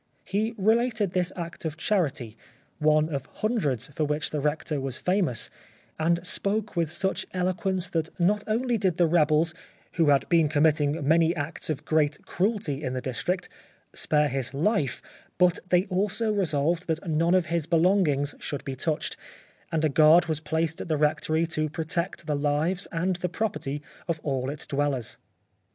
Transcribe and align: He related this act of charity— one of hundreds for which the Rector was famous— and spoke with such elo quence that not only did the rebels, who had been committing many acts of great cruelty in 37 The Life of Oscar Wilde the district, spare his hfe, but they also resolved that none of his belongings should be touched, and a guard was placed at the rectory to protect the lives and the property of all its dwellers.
He 0.25 0.55
related 0.57 1.11
this 1.11 1.31
act 1.35 1.63
of 1.63 1.77
charity— 1.77 2.35
one 2.79 3.07
of 3.13 3.27
hundreds 3.27 3.89
for 3.89 4.03
which 4.03 4.31
the 4.31 4.39
Rector 4.39 4.81
was 4.81 4.97
famous— 4.97 5.51
and 5.99 6.25
spoke 6.25 6.75
with 6.75 6.91
such 6.91 7.27
elo 7.35 7.53
quence 7.53 7.91
that 7.91 8.09
not 8.19 8.43
only 8.47 8.79
did 8.79 8.97
the 8.97 9.05
rebels, 9.05 9.53
who 9.91 10.09
had 10.09 10.27
been 10.27 10.49
committing 10.49 11.07
many 11.07 11.35
acts 11.35 11.69
of 11.69 11.85
great 11.85 12.25
cruelty 12.25 12.81
in 12.83 12.93
37 12.93 12.93
The 12.93 12.97
Life 12.97 12.97
of 12.97 13.19
Oscar 13.19 13.27
Wilde 13.27 13.61
the 13.61 13.91
district, 13.91 13.93
spare 13.93 14.27
his 14.27 14.49
hfe, 14.49 15.01
but 15.37 15.59
they 15.69 15.85
also 15.95 16.33
resolved 16.33 16.87
that 16.87 17.07
none 17.07 17.35
of 17.35 17.45
his 17.45 17.67
belongings 17.67 18.33
should 18.39 18.65
be 18.65 18.75
touched, 18.75 19.17
and 19.71 19.85
a 19.85 19.89
guard 19.89 20.25
was 20.25 20.39
placed 20.39 20.81
at 20.81 20.87
the 20.87 20.97
rectory 20.97 21.45
to 21.45 21.69
protect 21.69 22.25
the 22.25 22.35
lives 22.35 22.87
and 22.91 23.17
the 23.17 23.29
property 23.29 23.83
of 24.07 24.19
all 24.23 24.49
its 24.49 24.65
dwellers. 24.65 25.19